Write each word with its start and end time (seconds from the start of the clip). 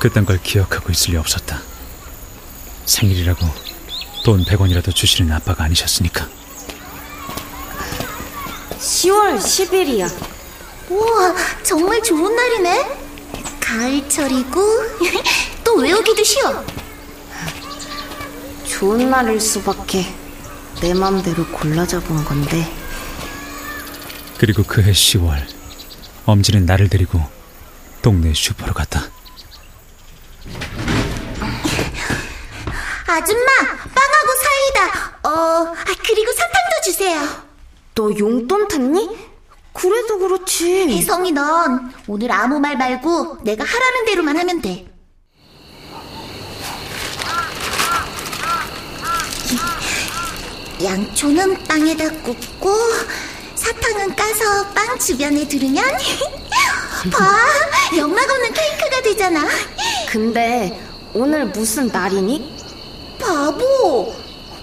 그딴 0.00 0.24
걸 0.26 0.42
기억하고 0.42 0.90
있을 0.90 1.12
리 1.12 1.16
없었다 1.16 1.60
생일이라고 2.86 3.46
돈 4.24 4.44
100원이라도 4.44 4.92
주시는 4.94 5.30
아빠가 5.32 5.64
아니셨으니까 5.64 6.28
10월 8.80 9.36
10일이야. 9.38 10.10
우와, 10.88 11.34
정말 11.62 12.02
좋은 12.02 12.34
날이네. 12.34 12.98
가을철이고 13.60 14.60
또 15.62 15.76
외우기도 15.76 16.24
쉬워. 16.24 16.64
좋은 18.66 19.10
날일 19.10 19.38
수밖에 19.38 20.06
내 20.80 20.94
맘대로 20.94 21.46
골라 21.48 21.86
잡은 21.86 22.24
건데 22.24 22.66
그리고 24.38 24.62
그해 24.62 24.92
10월 24.92 25.46
엄지는 26.24 26.64
나를 26.64 26.88
데리고 26.88 27.20
동네 28.00 28.32
슈퍼로 28.32 28.72
갔다 28.72 29.09
아줌마, 33.10 33.46
빵하고 33.66 34.28
사이다. 34.42 35.18
어, 35.28 35.30
아, 35.74 35.94
그리고 36.06 36.32
사탕도 36.32 36.80
주세요. 36.84 37.20
너 37.94 38.10
용돈 38.18 38.68
탔니? 38.68 39.30
그래도 39.72 40.18
그렇지. 40.18 40.88
혜성이 40.96 41.32
넌 41.32 41.92
오늘 42.06 42.32
아무 42.32 42.58
말 42.60 42.76
말고 42.76 43.38
내가 43.44 43.64
하라는 43.64 44.04
대로만 44.04 44.36
하면 44.36 44.60
돼. 44.60 44.86
양초는 50.82 51.64
빵에다 51.64 52.10
굽고 52.22 52.74
사탕은 53.54 54.16
까서 54.16 54.66
빵 54.72 54.98
주변에 54.98 55.46
두르면 55.46 55.84
봐 57.12 57.96
영락 57.96 58.30
없는 58.30 58.52
케이크가 58.52 59.02
되잖아 59.02 59.46
근데 60.08 60.80
오늘 61.12 61.46
무슨 61.46 61.88
날이니? 61.88 62.59
바보 63.30 64.12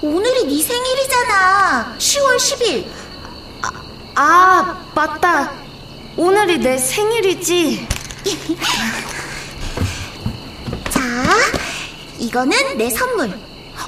오늘이 0.02 0.46
네 0.46 0.62
생일이잖아 0.62 1.95
10월 1.98 2.36
10일 2.36 2.86
아, 4.20 4.76
맞다. 4.95 5.54
오늘이 6.17 6.58
내 6.58 6.76
생일이지. 6.76 7.88
자 10.89 11.00
이거는 12.17 12.77
내 12.80 12.89
선물 12.89 13.32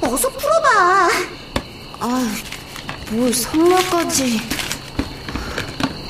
어서 0.01 0.29
풀어봐 0.29 1.09
아, 1.99 2.35
뭘 3.09 3.33
선물까지. 3.33 4.39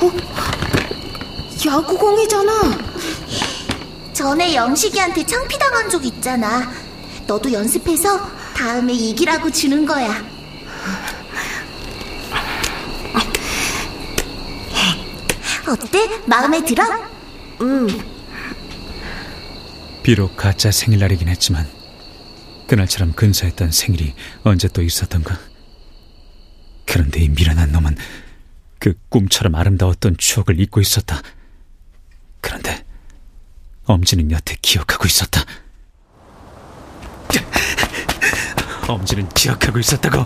어? 0.02 0.12
야구공이잖아. 1.66 2.78
전에 4.14 4.54
영식이한테 4.54 5.26
창피당한 5.26 5.90
적 5.90 6.06
있잖아. 6.06 6.70
너도 7.26 7.54
연습해서 7.54 8.39
다음에 8.60 8.92
이기라고 8.92 9.50
주는 9.50 9.86
거야. 9.86 10.22
어때? 15.66 16.26
마음에 16.28 16.62
들어? 16.66 16.84
비록 20.04 20.36
가짜 20.36 20.72
생일날이긴 20.72 21.30
했지만 21.30 21.70
그날처럼 22.68 23.14
근사했던 23.14 23.72
생일이 23.72 24.14
언제 24.44 24.68
또 24.68 24.82
있었던가 24.82 25.40
그런데 26.86 27.22
이 27.22 27.30
미련한 27.30 27.72
놈은 27.72 27.96
그 28.78 28.94
꿈처럼 29.08 29.56
아름다웠던 29.56 30.18
추억을 30.18 30.60
잊고 30.60 30.82
있었다 30.82 31.22
그런데 32.42 32.84
엄지는 33.86 34.32
여태 34.32 34.58
기억하고 34.62 35.06
있었다 35.06 35.46
엄지는 38.94 39.28
기억하고 39.30 39.80
있었다고. 39.80 40.26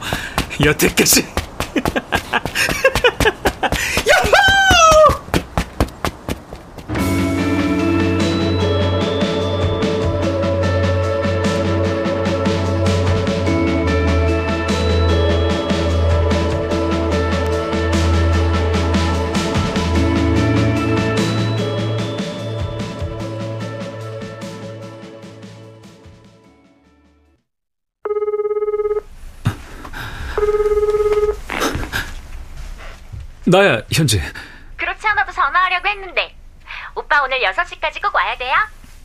여태까지 0.63 1.25
나야 33.53 33.83
현지 33.91 34.19
그렇지 34.77 35.05
않아도 35.09 35.31
전화하려고 35.31 35.87
했는데 35.87 36.35
오빠 36.95 37.21
오늘 37.21 37.39
6시까지 37.39 38.01
꼭 38.01 38.15
와야 38.15 38.35
돼요. 38.35 38.51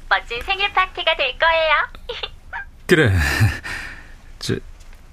멋진 0.08 0.40
생일 0.40 0.72
파티가 0.72 1.16
될 1.16 1.38
거예요. 1.38 1.74
그래 2.88 3.12
저, 4.38 4.54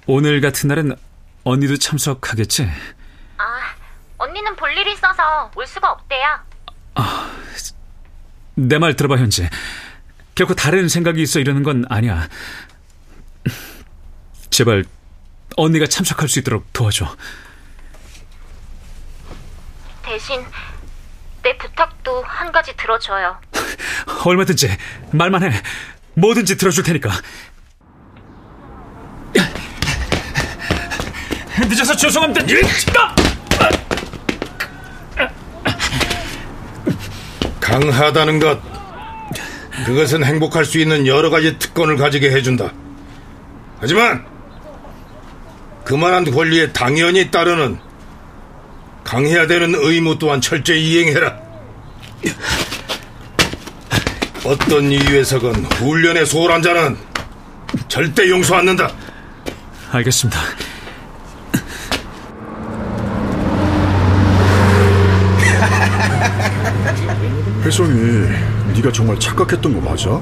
오늘 0.06 0.40
같은 0.40 0.68
날은 0.68 0.96
언니도 1.44 1.76
참석하겠지? 1.76 2.66
아, 3.36 3.74
언니는 4.16 4.56
볼 4.56 4.74
일이 4.74 4.94
있어서 4.94 5.50
올 5.54 5.66
수가 5.66 5.90
없대요. 5.92 6.40
내말 8.54 8.96
들어봐 8.96 9.18
현지 9.18 9.46
결코 10.34 10.54
다른 10.54 10.88
생각이 10.88 11.20
있어 11.20 11.40
이러는 11.40 11.62
건 11.62 11.84
아니야 11.90 12.26
제발 14.48 14.82
언니가 15.58 15.86
참석할 15.86 16.26
수 16.26 16.38
있도록 16.38 16.72
도와줘 16.72 17.14
대신 20.16 20.42
내 21.42 21.54
부탁도 21.58 22.22
한 22.22 22.50
가지 22.50 22.74
들어줘요. 22.74 23.38
얼마든지 24.24 24.74
말만 25.12 25.42
해. 25.42 25.62
뭐든지 26.14 26.56
들어줄 26.56 26.84
테니까. 26.84 27.10
늦어서 31.68 31.94
죄송합니다. 31.94 32.46
강하다는 37.60 38.40
것. 38.40 38.58
그것은 39.84 40.24
행복할 40.24 40.64
수 40.64 40.78
있는 40.78 41.06
여러 41.06 41.28
가지 41.28 41.58
특권을 41.58 41.98
가지게 41.98 42.30
해준다. 42.30 42.72
하지만 43.80 44.24
그만한 45.84 46.30
권리에 46.30 46.72
당연히 46.72 47.30
따르는 47.30 47.84
강해야 49.06 49.46
되는 49.46 49.72
의무 49.76 50.18
또한 50.18 50.40
철저히 50.40 50.84
이행해라. 50.90 51.38
어떤 54.44 54.90
이유에서건 54.90 55.54
훈련에 55.64 56.24
소홀한 56.24 56.60
자는 56.60 56.96
절대 57.88 58.28
용서 58.28 58.56
않는다. 58.56 58.90
알겠습니다 59.92 60.40
혜성이 67.66 68.28
네가 68.76 68.92
정말 68.92 69.18
착각했던 69.18 69.74
거 69.74 69.80
맞아? 69.90 70.20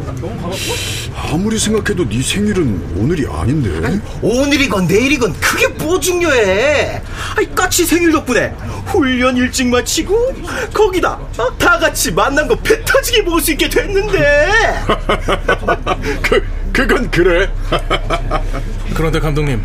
아무리 1.31 1.59
생각해도 1.59 2.09
네 2.09 2.23
생일은 2.23 2.95
오늘이 2.97 3.27
아닌데 3.31 4.01
오늘이건 4.23 4.87
내일이건 4.87 5.35
그게 5.35 5.69
뭐 5.69 6.01
중요해 6.01 7.03
아이 7.37 7.55
까치 7.55 7.85
생일 7.85 8.13
덕분에 8.13 8.55
훈련 8.87 9.37
일찍 9.37 9.67
마치고 9.69 10.35
거기다 10.73 11.19
어, 11.37 11.59
다 11.59 11.79
같이 11.79 12.13
만난 12.13 12.49
거 12.49 12.55
배 12.57 12.83
터지게 12.83 13.25
볼수 13.25 13.53
있게 13.53 13.69
됐는데 13.69 14.49
그, 16.23 16.43
그건 16.73 17.11
그래 17.11 17.51
그런데 18.95 19.21
감독님, 19.21 19.63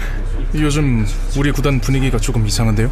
요즘 0.56 1.06
우리 1.38 1.52
구단 1.52 1.80
분위기가 1.80 2.18
조금 2.18 2.46
이상한데요? 2.46 2.92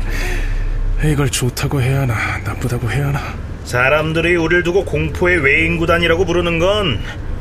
이걸 1.04 1.30
좋다고 1.30 1.80
해야 1.80 2.00
하나, 2.00 2.38
나쁘다고 2.44 2.90
해야 2.90 3.06
하나. 3.08 3.49
사람들이 3.70 4.34
우리를 4.34 4.64
두고 4.64 4.84
공포의 4.84 5.38
외인 5.44 5.76
구단이라고 5.78 6.24
부르는 6.24 6.58
건 6.58 6.98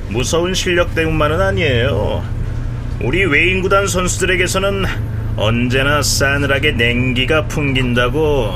무서운 0.09 0.53
실력 0.53 0.93
때문만은 0.93 1.41
아니에요. 1.41 2.23
우리 3.01 3.25
외인 3.25 3.63
구단 3.63 3.87
선수들에게서는 3.87 4.85
언제나 5.37 6.03
싸늘하게 6.03 6.73
냉기가 6.73 7.47
풍긴다고. 7.47 8.53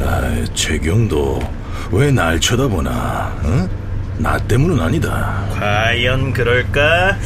야, 0.00 0.44
최경도 0.54 1.40
왜 1.90 2.12
날 2.12 2.38
쳐다보나? 2.38 3.36
어? 3.42 3.68
나 4.18 4.38
때문은 4.38 4.78
아니다. 4.80 5.44
과연 5.52 6.32
그럴까? 6.32 7.16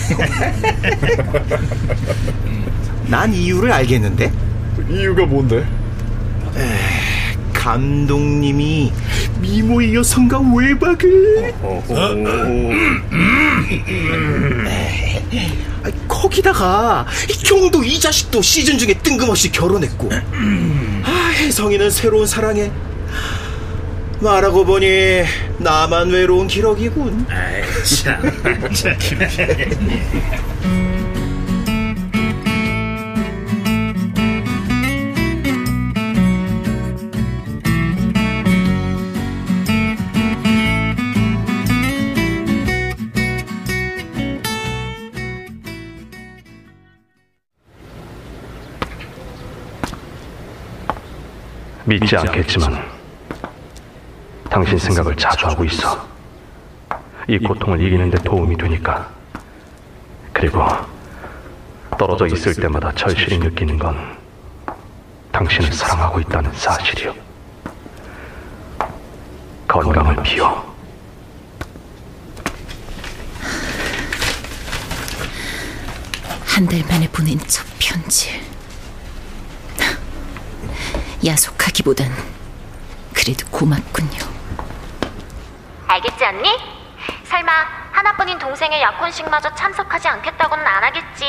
난 3.06 3.34
이유를 3.34 3.70
알겠는데 3.70 4.32
이유가 4.88 5.26
뭔데? 5.26 5.62
감독님이 7.66 8.92
미모 9.40 9.82
이 9.82 9.96
여성과 9.96 10.38
외박을. 10.54 11.52
아이, 15.82 15.92
거기다가 16.06 17.04
이 17.28 17.32
경도 17.42 17.82
이 17.82 17.98
자식도 17.98 18.40
시즌 18.40 18.78
중에 18.78 18.94
뜬금없이 19.02 19.50
결혼했고. 19.50 20.10
아 20.12 21.32
혜성이는 21.38 21.90
새로운 21.90 22.28
사랑에. 22.28 22.70
말하고 24.20 24.64
보니 24.64 25.24
나만 25.58 26.08
외로운 26.08 26.46
기록이군 26.46 27.26
믿지 51.86 52.16
않겠지만 52.16 52.84
당신 54.50 54.76
생각을 54.78 55.14
자주 55.16 55.46
하고 55.46 55.64
있어. 55.64 56.06
이 57.28 57.38
고통을 57.38 57.80
이기는 57.80 58.10
데 58.10 58.18
도움이 58.18 58.56
되니까. 58.56 59.08
그리고 60.32 60.64
떨어져 61.98 62.26
있을 62.26 62.54
때마다 62.54 62.92
절실히 62.92 63.38
느끼는 63.38 63.78
건 63.78 64.16
당신을 65.32 65.72
사랑하고 65.72 66.20
있다는 66.20 66.52
사실이요. 66.52 67.14
건강을 69.68 70.16
비워. 70.22 70.74
한 76.46 76.66
달 76.66 76.80
만에 76.88 77.06
보낸 77.08 77.38
첫 77.46 77.64
편지. 77.78 78.45
야속하기보단 81.24 82.10
그래도 83.14 83.46
고맙군요. 83.50 84.18
알겠지 85.86 86.24
않니? 86.24 86.48
설마 87.24 87.52
하나뿐인 87.92 88.38
동생의 88.38 88.82
약혼식마저 88.82 89.54
참석하지 89.54 90.08
않겠다고는 90.08 90.66
안 90.66 90.84
하겠지? 90.84 91.24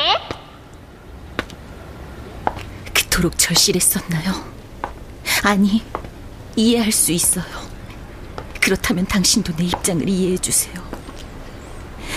그토록 2.94 3.38
절실했었나요? 3.38 4.32
아니, 5.44 5.84
이해할 6.56 6.92
수 6.92 7.12
있어요. 7.12 7.46
그렇다면 8.60 9.06
당신도 9.06 9.56
내 9.56 9.64
입장을 9.64 10.06
이해해 10.08 10.36
주세요. 10.36 10.74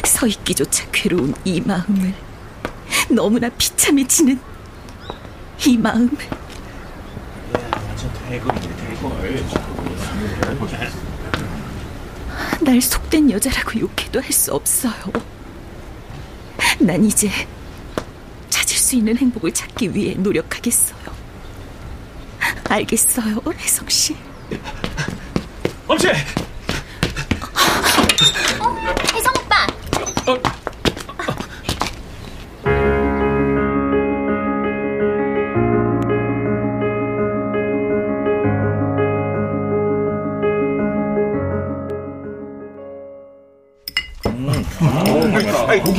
서 0.04 0.28
있기조차 0.28 0.90
괴로운 0.92 1.34
이 1.46 1.62
마음을 1.62 2.14
너무나 3.10 3.50
비참해지는 3.50 4.40
이 5.66 5.78
마음을 5.78 6.10
날 12.62 12.80
속된 12.82 13.30
여자라고 13.32 13.80
욕해도 13.80 14.22
할 14.22 14.32
수 14.32 14.54
없어요. 14.54 14.94
난 16.80 17.04
이제 17.04 17.30
찾을 18.50 18.78
수 18.78 18.96
있는 18.96 19.18
행복을 19.18 19.52
찾기 19.52 19.94
위해 19.94 20.16
노력하겠어요. 20.16 21.02
알겠어요, 22.70 23.42
혜성 23.58 23.90
씨. 23.90 24.16
엄지! 25.88 26.08
혜성 29.14 29.34
오빠. 30.26 30.61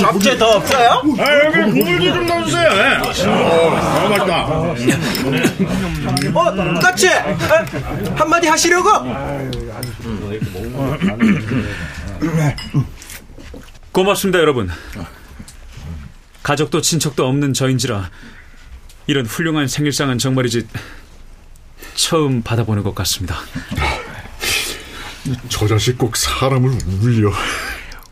잡채 0.01 0.39
더 0.39 0.57
없어요? 0.57 1.03
아, 1.19 1.45
여기 1.47 1.71
국물도 1.71 2.15
좀 2.15 2.27
넣어주세요. 2.27 2.71
예. 2.73 3.27
어, 3.29 4.09
맛있다. 4.09 4.47
어, 6.35 6.79
까치! 6.81 7.09
아, 7.09 7.65
한마디 8.17 8.49
하시려고? 8.49 8.89
고맙습니다, 13.93 14.39
여러분. 14.39 14.71
가족도 16.43 16.81
친척도 16.81 17.27
없는 17.27 17.53
저인지라 17.53 18.11
이런 19.07 19.27
훌륭한 19.27 19.69
생일상은 19.69 20.19
정말이지 20.19 20.67
처음 21.95 22.43
받아보는 22.43 22.83
것 22.83 22.95
같습니다. 22.97 23.37
저 25.49 25.69
자식 25.69 25.99
꼭 25.99 26.17
사람을 26.17 26.71
울려 27.01 27.31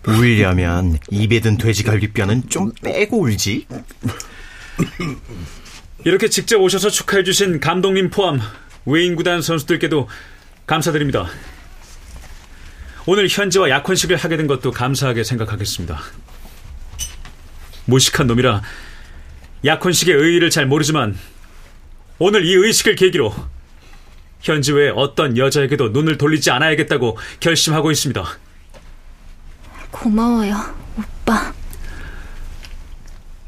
울려면 0.06 0.98
입에 1.10 1.40
든 1.40 1.58
돼지갈비뼈는 1.58 2.48
좀 2.48 2.72
빼고 2.82 3.20
울지 3.20 3.66
이렇게 6.04 6.28
직접 6.28 6.60
오셔서 6.60 6.88
축하해주신 6.90 7.60
감독님 7.60 8.10
포함 8.10 8.40
외인 8.86 9.14
구단 9.14 9.42
선수들께도 9.42 10.08
감사드립니다. 10.66 11.28
오늘 13.06 13.28
현지와 13.28 13.68
약혼식을 13.70 14.16
하게 14.16 14.36
된 14.36 14.46
것도 14.46 14.70
감사하게 14.70 15.24
생각하겠습니다. 15.24 16.00
무식한 17.84 18.26
놈이라 18.26 18.62
약혼식의 19.64 20.14
의의를 20.14 20.50
잘 20.50 20.66
모르지만 20.66 21.18
오늘 22.18 22.44
이 22.44 22.54
의식을 22.54 22.94
계기로 22.94 23.34
현지 24.40 24.72
외에 24.72 24.90
어떤 24.94 25.36
여자에게도 25.36 25.90
눈을 25.90 26.16
돌리지 26.16 26.50
않아야겠다고 26.50 27.18
결심하고 27.40 27.90
있습니다. 27.90 28.24
고마워요, 29.90 30.56
오빠. 30.96 31.52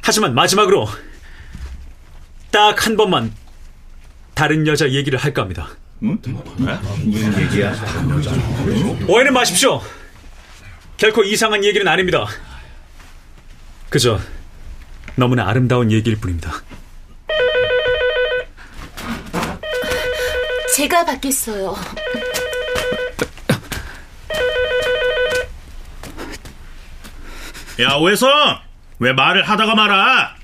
하지만 0.03 0.35
마지막으로 0.35 0.89
딱 2.51 2.87
한 2.87 2.97
번만 2.97 3.33
다른 4.35 4.67
여자 4.67 4.91
얘기를 4.91 5.19
할까 5.19 5.43
합니다. 5.43 5.69
무슨 6.01 7.41
얘기야? 7.41 7.73
오해는 9.09 9.33
마십시오. 9.33 9.81
결코 10.97 11.23
이상한 11.23 11.65
얘기는 11.65 11.87
아닙니다. 11.87 12.27
그저 13.89 14.19
너무나 15.17 15.49
아름다운 15.49 15.91
얘기일 15.93 16.19
뿐입니다. 16.21 16.53
제가 20.75 21.05
받겠어요. 21.05 21.75
야, 27.81 27.95
오해성! 27.95 28.29
왜 28.99 29.13
말을 29.13 29.49
하다가 29.49 29.75
말아? 29.75 30.37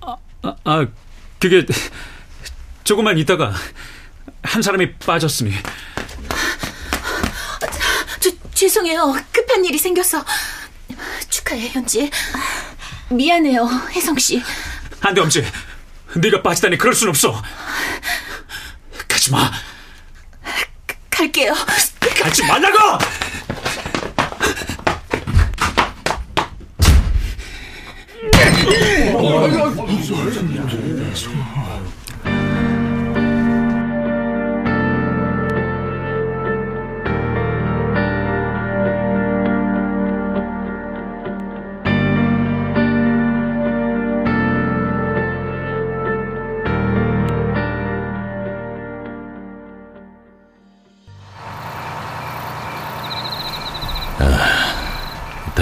아, 0.00 0.16
아 0.64 0.86
그게 1.38 1.64
조금만 2.84 3.18
있다가 3.18 3.52
한 4.42 4.60
사람이 4.62 4.94
빠졌으니 4.98 5.52
죄송해요. 8.62 9.16
급한 9.32 9.64
일이 9.64 9.76
생겨서. 9.76 10.24
축하해, 11.28 11.70
현지. 11.70 12.08
미안해요, 13.08 13.66
혜성 13.90 14.16
씨. 14.18 14.40
안 15.00 15.14
돼, 15.14 15.20
엄지. 15.20 15.44
네가 16.14 16.42
빠지다니 16.42 16.78
그럴 16.78 16.94
순 16.94 17.08
없어. 17.08 17.42
가지 19.08 19.32
마. 19.32 19.50
갈게요. 21.10 21.52
가지 22.22 22.46
말라고! 22.46 22.98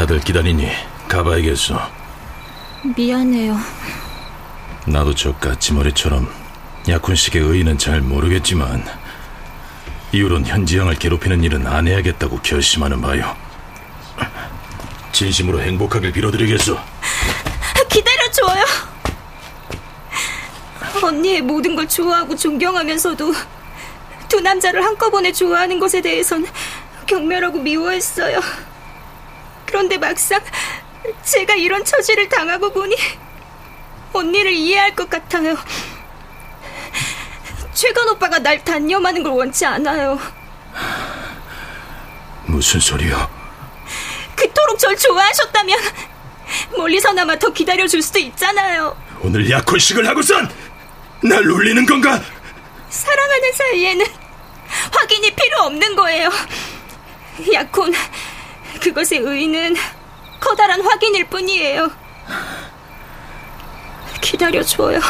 다들 0.00 0.18
기다리니 0.20 0.66
가봐야겠어. 1.08 1.78
미안해요. 2.96 3.54
나도 4.90 5.14
저 5.14 5.32
까치머리처럼 5.36 6.28
약혼식의 6.88 7.40
의의는 7.40 7.78
잘 7.78 8.00
모르겠지만 8.00 8.84
이후론 10.12 10.44
현지 10.44 10.78
양을 10.78 10.96
괴롭히는 10.96 11.44
일은 11.44 11.66
안 11.66 11.86
해야겠다고 11.86 12.40
결심하는 12.42 13.00
바요. 13.00 13.36
진심으로 15.12 15.60
행복하길 15.60 16.10
빌어드리겠어. 16.10 16.82
기다려줘요. 17.88 18.64
언니의 21.02 21.42
모든 21.42 21.76
걸 21.76 21.88
좋아하고 21.88 22.34
존경하면서도 22.34 23.32
두 24.28 24.40
남자를 24.40 24.84
한꺼번에 24.84 25.30
좋아하는 25.32 25.78
것에 25.78 26.00
대해선 26.00 26.46
경멸하고 27.06 27.60
미워했어요. 27.60 28.40
그런데 29.66 29.98
막상 29.98 30.40
제가 31.22 31.54
이런 31.54 31.84
처지를 31.84 32.28
당하고 32.28 32.72
보니 32.72 32.96
언니를 34.12 34.52
이해할 34.52 34.94
것 34.94 35.08
같아요. 35.08 35.56
최건 37.72 38.08
오빠가 38.08 38.38
날 38.38 38.62
단념하는 38.62 39.22
걸 39.22 39.32
원치 39.32 39.64
않아요. 39.64 40.18
무슨 42.46 42.80
소리야? 42.80 43.28
그토록 44.36 44.78
절 44.78 44.96
좋아하셨다면 44.96 45.78
멀리서나마 46.76 47.38
더 47.38 47.52
기다려줄 47.52 48.02
수도 48.02 48.18
있잖아요. 48.18 48.96
오늘 49.22 49.48
약혼식을 49.50 50.06
하고선 50.06 50.50
날 51.22 51.46
울리는 51.48 51.86
건가? 51.86 52.20
사랑하는 52.88 53.52
사이에는 53.52 54.06
확인이 54.92 55.30
필요 55.34 55.60
없는 55.62 55.94
거예요. 55.96 56.30
약혼, 57.52 57.92
그것의 58.82 59.20
의의는 59.20 59.76
커다란 60.40 60.80
확인일 60.80 61.26
뿐이에요. 61.28 61.90
기다려줘요. 64.40 65.00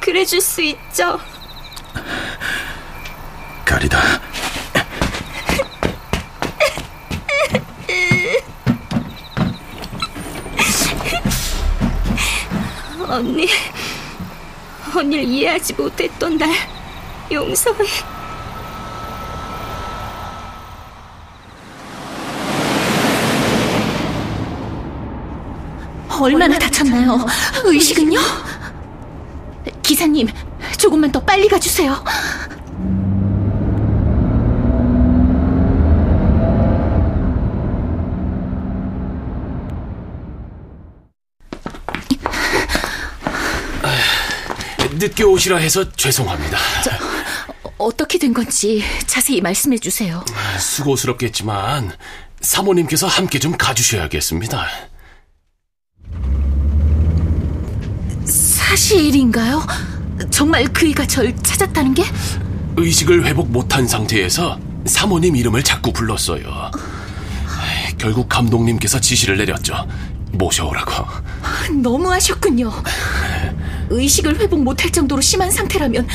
그래줄 0.00 0.40
수 0.40 0.60
있죠. 0.60 1.20
가리다. 3.64 4.00
언니, 13.08 13.48
언니를 14.92 15.24
이해하지 15.24 15.74
못했던 15.74 16.36
날 16.36 16.50
용서해. 17.30 18.15
얼마나 26.20 26.58
다쳤나요? 26.58 27.24
의식은요? 27.64 28.18
기사님, 29.82 30.28
조금만 30.78 31.12
더 31.12 31.20
빨리 31.20 31.48
가주세요. 31.48 32.02
늦게 44.98 45.24
오시라 45.24 45.58
해서 45.58 45.92
죄송합니다. 45.92 46.58
어떻게 47.78 48.18
된 48.18 48.32
건지 48.32 48.82
자세히 49.06 49.40
말씀해 49.42 49.78
주세요. 49.78 50.24
수고스럽겠지만 50.58 51.92
사모님께서 52.40 53.06
함께 53.06 53.38
좀 53.38 53.56
가주셔야겠습니다. 53.56 54.66
사실인가요? 58.76 59.66
정말 60.30 60.64
그이가 60.66 61.06
절 61.06 61.34
찾았다는 61.42 61.94
게? 61.94 62.04
의식을 62.76 63.24
회복 63.24 63.48
못한 63.50 63.88
상태에서 63.88 64.58
사모님 64.84 65.34
이름을 65.34 65.62
자꾸 65.62 65.90
불렀어요. 65.92 66.70
결국 67.96 68.28
감독님께서 68.28 69.00
지시를 69.00 69.38
내렸죠. 69.38 69.88
모셔오라고. 70.32 71.06
너무하셨군요. 71.80 72.70
의식을 73.88 74.38
회복 74.40 74.62
못할 74.62 74.92
정도로 74.92 75.22
심한 75.22 75.50
상태라면 75.50 76.06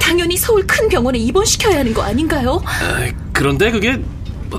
당연히 0.00 0.38
서울 0.38 0.66
큰 0.66 0.88
병원에 0.88 1.18
입원시켜야 1.18 1.80
하는 1.80 1.92
거 1.92 2.00
아닌가요? 2.00 2.62
그런데 3.34 3.70
그게 3.70 4.00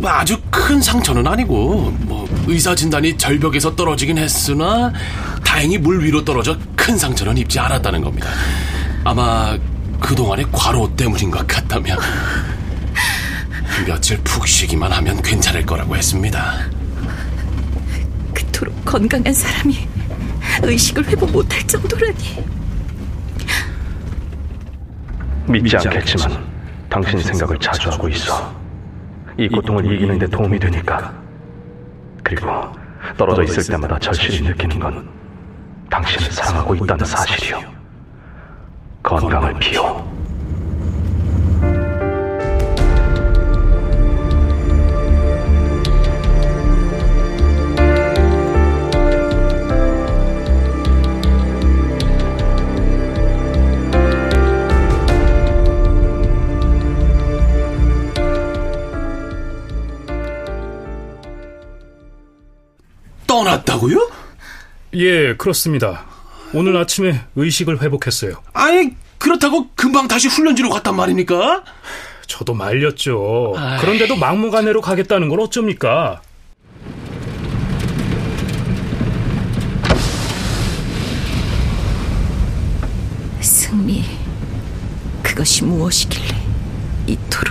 아주 0.04 0.40
큰 0.52 0.80
상처는 0.80 1.26
아니고 1.26 1.92
뭐 2.02 2.30
의사 2.48 2.76
진단이 2.76 3.18
절벽에서 3.18 3.76
떨어지긴 3.76 4.20
했으나 4.20 4.94
다행히 5.44 5.78
물 5.78 6.04
위로 6.04 6.24
떨어져 6.24 6.58
큰 6.82 6.98
상처는 6.98 7.38
입지 7.38 7.60
않았다는 7.60 8.02
겁니다. 8.02 8.28
아마 9.04 9.56
그동안의 10.00 10.48
과로 10.52 10.94
때문인 10.96 11.30
것 11.30 11.46
같다면 11.46 11.96
며칠 13.86 14.18
푹 14.24 14.48
쉬기만 14.48 14.92
하면 14.92 15.22
괜찮을 15.22 15.64
거라고 15.64 15.96
했습니다. 15.96 16.56
그토록 18.34 18.84
건강한 18.84 19.32
사람이 19.32 19.88
의식을 20.64 21.06
회복 21.08 21.32
못할 21.32 21.62
정도라니. 21.68 22.44
믿지 25.48 25.78
않겠지만 25.78 26.44
당신 26.90 27.22
생각을 27.22 27.60
자주 27.60 27.92
하고 27.92 28.10
있어. 28.10 28.56
이 29.38 29.48
고통을 29.48 29.86
이기는 29.94 30.18
데 30.18 30.26
도움이 30.26 30.60
되니까. 30.60 31.14
그리고 32.24 32.48
떨어져 33.18 33.44
있을 33.44 33.72
때마다 33.72 34.00
절실히 34.00 34.42
느끼는 34.42 34.80
건 34.80 35.21
당신을 35.92 36.32
사랑하고 36.32 36.74
있다는 36.76 37.06
사실이요. 37.06 37.62
건강을 39.04 39.54
비워. 39.60 40.10
떠났다고요? 63.28 64.21
예, 64.96 65.36
그렇습니다. 65.36 66.06
오늘 66.54 66.76
아침에 66.78 67.22
의식을 67.36 67.82
회복했어요. 67.82 68.34
아니, 68.54 68.96
그렇다고 69.18 69.70
금방 69.76 70.08
다시 70.08 70.28
훈련지로 70.28 70.70
갔단 70.70 70.96
말입니까? 70.96 71.64
저도 72.28 72.54
말렸죠. 72.54 73.54
아이. 73.58 73.80
그런데도 73.80 74.16
막무가내로 74.18 74.82
가겠다는 74.82 75.30
건 75.30 75.40
어쩝니까? 75.40 76.22
승리, 83.40 84.04
그것이 85.24 85.64
무엇이길래 85.64 86.36
이토록 87.08 87.51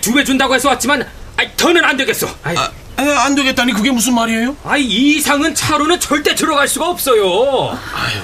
두 0.00 0.12
배 0.14 0.24
준다고 0.24 0.54
해서 0.54 0.68
왔지만, 0.68 1.06
아이 1.36 1.48
더는 1.56 1.84
안 1.84 1.96
되겠어. 1.96 2.28
아이, 2.42 2.56
에, 2.56 3.02
안 3.16 3.34
되겠다니 3.34 3.72
그게 3.72 3.90
무슨 3.90 4.14
말이에요? 4.14 4.56
아이 4.64 4.82
이 4.84 5.16
이상은 5.18 5.54
차로는 5.54 6.00
절대 6.00 6.34
들어갈 6.34 6.66
수가 6.66 6.88
없어요. 6.88 7.78
아유, 7.94 8.20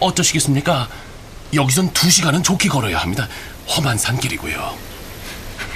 어쩌시겠습니까? 0.00 0.88
여기선 1.54 1.92
두 1.92 2.10
시간은 2.10 2.42
좋게 2.42 2.68
걸어야 2.68 2.98
합니다. 2.98 3.28
험한 3.68 3.96
산길이고요. 3.98 4.76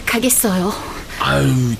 가겠어요. 0.06 0.74
아유, 1.20 1.74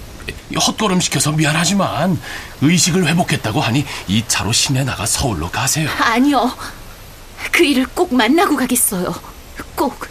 헛걸음 0.55 1.01
시켜서 1.01 1.33
미안하지만 1.33 2.21
의식을 2.61 3.07
회복했다고 3.07 3.61
하니 3.61 3.85
이 4.07 4.23
차로 4.29 4.53
시내 4.53 4.85
나가 4.85 5.05
서울로 5.07 5.51
가세요. 5.51 5.89
아니요. 5.99 6.57
그 7.51 7.65
일을 7.65 7.87
꼭 7.95 8.15
만나고 8.15 8.57
가겠어요. 8.57 9.15
꼭. 9.75 10.07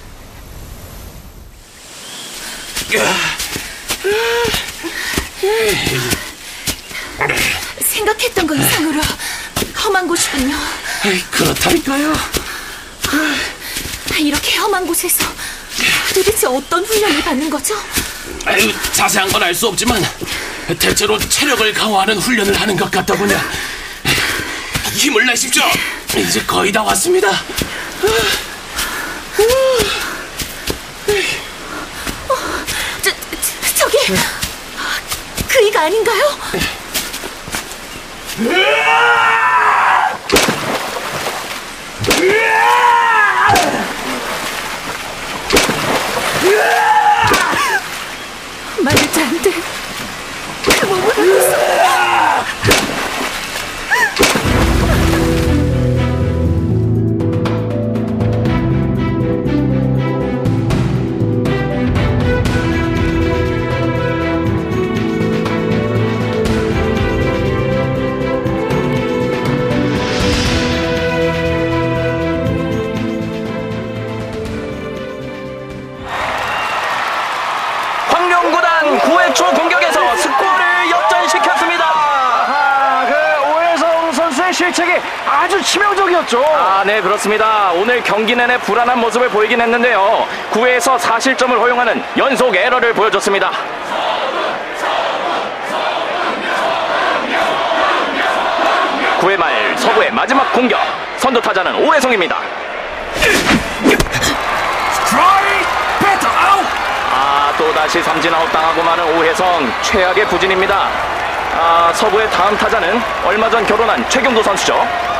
생각했던 7.82 8.48
것 8.48 8.56
이상으로 8.56 9.02
험한 9.84 10.08
곳이군요. 10.08 10.56
그렇다니까요. 11.32 12.14
이렇게 14.20 14.58
험한 14.58 14.86
곳에서 14.88 15.26
도대체 16.14 16.48
어떤 16.48 16.84
훈련을 16.84 17.22
받는 17.24 17.50
거죠? 17.50 17.76
아유, 18.46 18.74
자세한 18.94 19.32
건 19.32 19.44
알 19.44 19.54
수 19.54 19.68
없지만 19.68 20.04
대체로 20.80 21.18
체력을 21.20 21.72
강화하는 21.74 22.18
훈련을 22.18 22.60
하는 22.60 22.76
것 22.76 22.90
같더군요. 22.92 23.40
힘을 24.94 25.26
내십시오. 25.28 25.64
이제 26.18 26.42
거의 26.46 26.72
다 26.72 26.82
왔습니다. 26.84 27.30
저, 34.08 34.14
저기 34.16 35.48
그이가 35.50 35.82
아닌가요? 35.82 36.24
말도 48.82 49.22
안 49.22 49.42
돼. 49.42 49.52
치명적이었죠. 86.28 86.44
아, 86.46 86.84
네, 86.86 87.02
그렇습니다. 87.02 87.72
오늘 87.72 88.04
경기 88.04 88.36
내내 88.36 88.58
불안한 88.60 89.00
모습을 89.00 89.30
보이긴 89.30 89.60
했는데요. 89.60 90.28
9회에서 90.52 90.98
4실점을 91.00 91.58
허용하는 91.58 92.04
연속 92.18 92.56
에러를 92.56 92.94
보여줬습니다. 92.94 93.52
9회 99.20 99.38
말 99.38 99.78
서부의 99.78 100.12
마지막 100.12 100.52
공격. 100.54 100.80
선두 101.18 101.42
타자는 101.42 101.76
오해성입니다. 101.76 102.38
아, 107.12 107.54
또다시 107.58 108.04
삼진 108.04 108.34
아웃 108.34 108.52
당하고 108.52 108.84
마는 108.84 109.18
오해성 109.18 109.72
최악의 109.82 110.28
부진입니다. 110.28 110.88
아, 111.60 111.92
서부의 111.96 112.30
다음 112.30 112.56
타자는 112.56 113.02
얼마 113.26 113.50
전 113.50 113.66
결혼한 113.66 114.08
최경도 114.10 114.44
선수죠. 114.44 115.17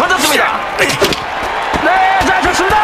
던졌습니다. 0.00 0.58
네, 0.78 2.18
잘 2.26 2.42
쳤습니다. 2.42 2.78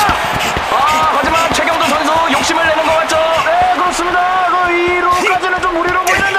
아, 0.70 1.12
하지만 1.16 1.50
최경도 1.54 1.86
선수 1.86 2.12
욕심을 2.32 2.62
내는 2.66 2.84
것 2.84 2.94
같죠? 2.98 3.16
네, 3.16 3.74
그렇습니다. 3.74 4.46
그 4.50 4.56
2루까지는 4.68 5.62
좀 5.62 5.74
무리로 5.78 6.04
보이는데. 6.04 6.38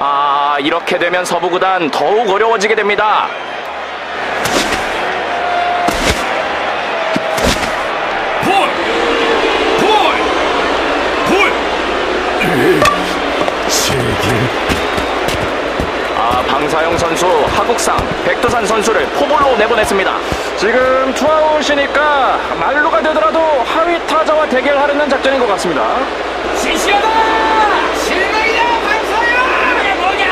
아, 0.00 0.56
이렇게 0.58 0.98
되면 0.98 1.24
서부 1.24 1.48
구단 1.48 1.90
더욱 1.92 2.28
어려워지게 2.28 2.74
됩니다. 2.74 3.28
방사영 16.46 16.96
선수, 16.98 17.26
하국상, 17.26 17.96
백두산 18.24 18.66
선수를 18.66 19.06
포볼로 19.08 19.56
내보냈습니다. 19.56 20.16
지금 20.56 21.12
투아웃이니까 21.14 22.38
말루가 22.58 23.02
되더라도 23.02 23.40
하위 23.66 23.98
타자와 24.06 24.48
대결하려는 24.48 25.08
작전인 25.08 25.38
것 25.40 25.46
같습니다. 25.48 25.82
시시하다! 26.56 27.08
실력이야 27.96 28.62
방사야! 28.88 29.94
뭐냐? 30.00 30.26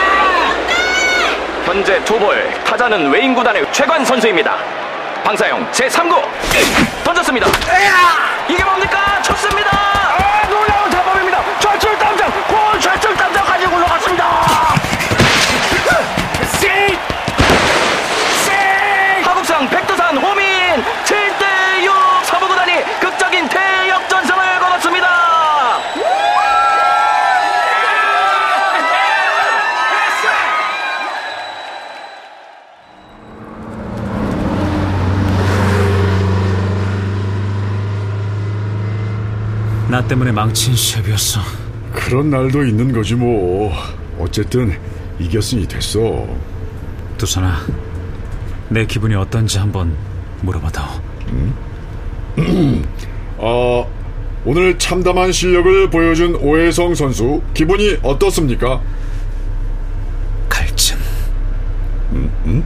현재 1.65 2.05
투볼, 2.05 2.51
타자는 2.65 3.11
외인 3.11 3.35
구단의 3.35 3.67
최관 3.73 4.05
선수입니다. 4.05 4.57
방사영 5.25 5.71
제3구 5.73 6.23
던졌습니다. 7.05 7.47
이게 8.49 8.65
뭡니까? 8.65 9.21
쳤습니다. 9.23 9.71
아, 9.73 10.47
놀라운 10.49 10.91
대박입니다. 10.91 11.43
좌측 11.61 11.99
담장, 11.99 12.31
골 12.49 12.81
좌측 12.81 13.17
담장까지 13.17 13.67
굴러갔습니다. 13.67 14.29
하국상 19.25 19.69
백두산 19.69 20.17
호민 20.17 20.47
7대6 21.05 22.25
서부구단이 22.25 22.73
극적인 23.01 23.49
대역전승을 23.49 24.59
거뒀습니다. 24.61 25.09
나 39.89 40.07
때문에 40.07 40.33
망친 40.33 40.75
시합이었어. 40.77 41.41
그런 41.95 42.29
날도 42.29 42.65
있는 42.65 42.93
거지 42.93 43.15
뭐. 43.15 43.73
어쨌든 44.19 44.79
이겼으니 45.19 45.67
됐어. 45.67 46.27
두선아, 47.17 47.57
내 48.69 48.85
기분이 48.85 49.15
어떤지 49.15 49.59
한번 49.59 49.97
물어봐다오. 50.43 51.01
어, 53.39 53.91
오늘 54.45 54.79
참담한 54.79 55.33
실력을 55.33 55.89
보여준 55.89 56.35
오해성 56.37 56.95
선수 56.95 57.43
기분이 57.55 57.99
어떻습니까? 58.03 58.81
갈증. 60.49 60.99
음, 62.13 62.65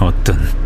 어떤 0.00 0.63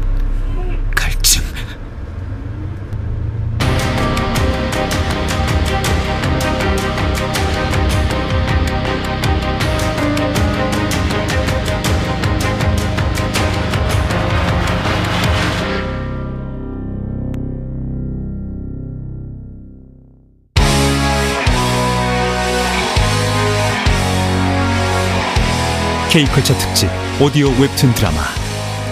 K컬처 26.11 26.57
특집 26.57 26.89
오디오 27.21 27.51
웹툰 27.61 27.93
드라마 27.95 28.17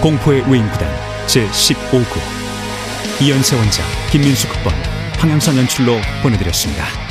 공포의 0.02 0.42
외인구단 0.50 0.86
제15구 1.26 2.20
이연세 3.22 3.56
원작 3.56 3.86
김민수 4.10 4.46
극본 4.48 4.74
황양선 5.16 5.56
연출로 5.56 5.98
보내드렸습니다. 6.22 7.05